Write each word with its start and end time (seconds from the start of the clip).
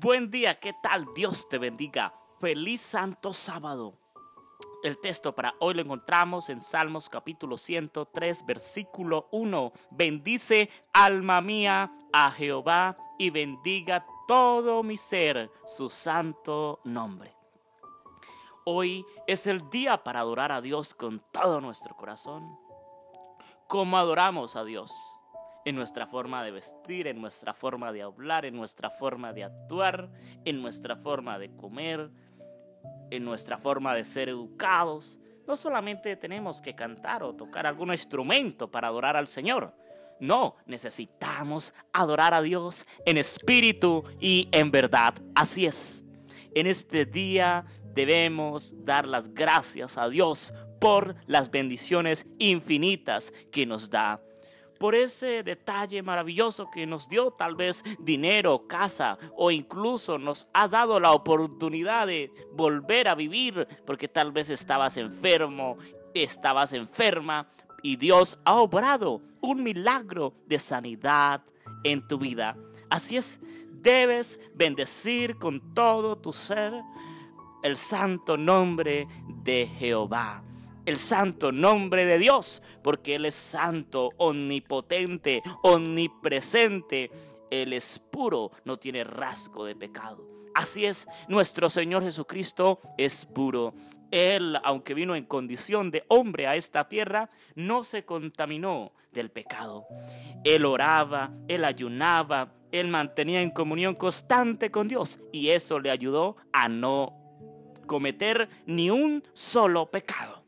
Buen 0.00 0.30
día, 0.30 0.60
¿qué 0.60 0.74
tal? 0.80 1.06
Dios 1.16 1.48
te 1.48 1.58
bendiga. 1.58 2.14
Feliz 2.38 2.82
Santo 2.82 3.32
Sábado. 3.32 3.94
El 4.84 4.96
texto 5.00 5.34
para 5.34 5.56
hoy 5.58 5.74
lo 5.74 5.82
encontramos 5.82 6.50
en 6.50 6.62
Salmos 6.62 7.08
capítulo 7.08 7.56
103, 7.56 8.46
versículo 8.46 9.26
1. 9.32 9.72
Bendice 9.90 10.70
alma 10.92 11.40
mía 11.40 11.92
a 12.12 12.30
Jehová 12.30 12.96
y 13.18 13.30
bendiga 13.30 14.06
todo 14.28 14.84
mi 14.84 14.96
ser 14.96 15.50
su 15.66 15.88
santo 15.88 16.78
nombre. 16.84 17.34
Hoy 18.64 19.04
es 19.26 19.48
el 19.48 19.68
día 19.68 20.04
para 20.04 20.20
adorar 20.20 20.52
a 20.52 20.60
Dios 20.60 20.94
con 20.94 21.20
todo 21.32 21.60
nuestro 21.60 21.96
corazón. 21.96 22.56
¿Cómo 23.66 23.98
adoramos 23.98 24.54
a 24.54 24.62
Dios? 24.62 24.92
En 25.68 25.76
nuestra 25.76 26.06
forma 26.06 26.42
de 26.42 26.50
vestir, 26.50 27.06
en 27.08 27.20
nuestra 27.20 27.52
forma 27.52 27.92
de 27.92 28.00
hablar, 28.00 28.46
en 28.46 28.56
nuestra 28.56 28.88
forma 28.88 29.34
de 29.34 29.44
actuar, 29.44 30.10
en 30.46 30.62
nuestra 30.62 30.96
forma 30.96 31.38
de 31.38 31.54
comer, 31.54 32.10
en 33.10 33.22
nuestra 33.22 33.58
forma 33.58 33.94
de 33.94 34.02
ser 34.04 34.30
educados. 34.30 35.20
No 35.46 35.56
solamente 35.56 36.16
tenemos 36.16 36.62
que 36.62 36.74
cantar 36.74 37.22
o 37.22 37.34
tocar 37.34 37.66
algún 37.66 37.90
instrumento 37.90 38.70
para 38.70 38.88
adorar 38.88 39.14
al 39.14 39.28
Señor. 39.28 39.74
No, 40.18 40.56
necesitamos 40.64 41.74
adorar 41.92 42.32
a 42.32 42.40
Dios 42.40 42.86
en 43.04 43.18
espíritu 43.18 44.04
y 44.18 44.48
en 44.52 44.70
verdad. 44.70 45.16
Así 45.34 45.66
es. 45.66 46.02
En 46.54 46.66
este 46.66 47.04
día 47.04 47.66
debemos 47.92 48.74
dar 48.86 49.06
las 49.06 49.34
gracias 49.34 49.98
a 49.98 50.08
Dios 50.08 50.54
por 50.80 51.16
las 51.26 51.50
bendiciones 51.50 52.26
infinitas 52.38 53.34
que 53.52 53.66
nos 53.66 53.90
da 53.90 54.22
por 54.78 54.94
ese 54.94 55.42
detalle 55.42 56.02
maravilloso 56.02 56.70
que 56.70 56.86
nos 56.86 57.08
dio 57.08 57.30
tal 57.32 57.56
vez 57.56 57.84
dinero, 57.98 58.66
casa 58.66 59.18
o 59.36 59.50
incluso 59.50 60.18
nos 60.18 60.48
ha 60.52 60.68
dado 60.68 61.00
la 61.00 61.12
oportunidad 61.12 62.06
de 62.06 62.32
volver 62.52 63.08
a 63.08 63.14
vivir 63.14 63.66
porque 63.84 64.08
tal 64.08 64.32
vez 64.32 64.50
estabas 64.50 64.96
enfermo, 64.96 65.76
estabas 66.14 66.72
enferma 66.72 67.48
y 67.82 67.96
Dios 67.96 68.38
ha 68.44 68.54
obrado 68.54 69.22
un 69.40 69.62
milagro 69.62 70.34
de 70.46 70.58
sanidad 70.58 71.42
en 71.84 72.06
tu 72.06 72.18
vida. 72.18 72.56
Así 72.90 73.16
es, 73.16 73.40
debes 73.70 74.40
bendecir 74.54 75.36
con 75.36 75.74
todo 75.74 76.16
tu 76.16 76.32
ser 76.32 76.72
el 77.62 77.76
santo 77.76 78.36
nombre 78.36 79.06
de 79.42 79.66
Jehová 79.66 80.42
el 80.88 80.96
santo 80.96 81.52
nombre 81.52 82.06
de 82.06 82.18
Dios, 82.18 82.62
porque 82.82 83.16
Él 83.16 83.26
es 83.26 83.34
santo, 83.34 84.10
omnipotente, 84.16 85.42
omnipresente. 85.62 87.10
Él 87.50 87.74
es 87.74 87.98
puro, 87.98 88.50
no 88.64 88.78
tiene 88.78 89.04
rasgo 89.04 89.66
de 89.66 89.76
pecado. 89.76 90.26
Así 90.54 90.86
es, 90.86 91.06
nuestro 91.28 91.68
Señor 91.68 92.02
Jesucristo 92.02 92.80
es 92.96 93.26
puro. 93.26 93.74
Él, 94.10 94.56
aunque 94.64 94.94
vino 94.94 95.14
en 95.14 95.26
condición 95.26 95.90
de 95.90 96.04
hombre 96.08 96.46
a 96.46 96.56
esta 96.56 96.88
tierra, 96.88 97.28
no 97.54 97.84
se 97.84 98.06
contaminó 98.06 98.94
del 99.12 99.30
pecado. 99.30 99.86
Él 100.42 100.64
oraba, 100.64 101.30
él 101.48 101.66
ayunaba, 101.66 102.54
él 102.72 102.88
mantenía 102.88 103.42
en 103.42 103.50
comunión 103.50 103.94
constante 103.94 104.70
con 104.70 104.88
Dios 104.88 105.20
y 105.32 105.50
eso 105.50 105.80
le 105.80 105.90
ayudó 105.90 106.36
a 106.50 106.70
no 106.70 107.14
cometer 107.86 108.48
ni 108.64 108.88
un 108.88 109.22
solo 109.34 109.90
pecado. 109.90 110.44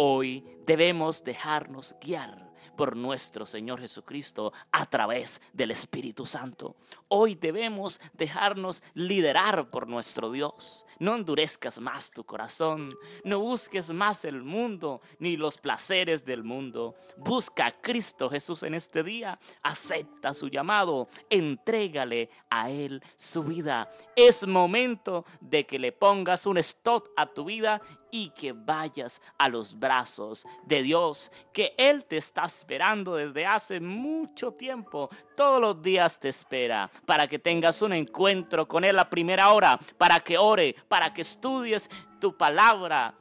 Hoy 0.00 0.44
debemos 0.64 1.24
dejarnos 1.24 1.96
guiar 2.00 2.48
por 2.76 2.94
nuestro 2.94 3.46
Señor 3.46 3.80
Jesucristo 3.80 4.52
a 4.70 4.86
través 4.86 5.42
del 5.52 5.72
Espíritu 5.72 6.24
Santo. 6.24 6.76
Hoy 7.08 7.34
debemos 7.34 8.00
dejarnos 8.12 8.84
liderar 8.94 9.70
por 9.70 9.88
nuestro 9.88 10.30
Dios. 10.30 10.86
No 11.00 11.16
endurezcas 11.16 11.80
más 11.80 12.12
tu 12.12 12.22
corazón, 12.22 12.94
no 13.24 13.40
busques 13.40 13.90
más 13.90 14.24
el 14.24 14.44
mundo 14.44 15.00
ni 15.18 15.36
los 15.36 15.58
placeres 15.58 16.24
del 16.24 16.44
mundo. 16.44 16.94
Busca 17.16 17.66
a 17.66 17.80
Cristo 17.80 18.30
Jesús 18.30 18.62
en 18.62 18.74
este 18.74 19.02
día, 19.02 19.38
acepta 19.62 20.32
su 20.32 20.48
llamado, 20.48 21.08
entrégale 21.28 22.30
a 22.50 22.70
Él 22.70 23.02
su 23.16 23.42
vida. 23.42 23.90
Es 24.14 24.46
momento 24.46 25.24
de 25.40 25.66
que 25.66 25.80
le 25.80 25.90
pongas 25.90 26.46
un 26.46 26.58
stop 26.58 27.08
a 27.16 27.26
tu 27.26 27.44
vida 27.44 27.82
y 28.10 28.30
que 28.30 28.52
vayas 28.52 29.20
a 29.38 29.48
los 29.48 29.78
brazos 29.78 30.46
de 30.64 30.82
Dios, 30.82 31.32
que 31.52 31.74
Él 31.76 32.04
te 32.04 32.16
está 32.16 32.44
esperando 32.44 33.14
desde 33.14 33.46
hace 33.46 33.80
mucho 33.80 34.52
tiempo. 34.52 35.08
Todos 35.36 35.60
los 35.60 35.82
días 35.82 36.18
te 36.18 36.28
espera 36.28 36.90
para 37.06 37.26
que 37.26 37.38
tengas 37.38 37.82
un 37.82 37.92
encuentro 37.92 38.68
con 38.68 38.84
Él 38.84 38.98
a 38.98 39.10
primera 39.10 39.52
hora, 39.52 39.78
para 39.96 40.20
que 40.20 40.38
ore, 40.38 40.74
para 40.88 41.12
que 41.12 41.22
estudies 41.22 41.88
tu 42.20 42.36
palabra. 42.36 43.14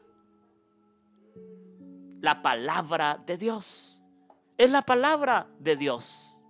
La 2.22 2.42
palabra 2.42 3.22
de 3.26 3.38
Dios. 3.38 4.04
Es 4.58 4.70
la 4.70 4.82
palabra 4.82 5.48
de 5.60 5.76
Dios. 5.76 6.44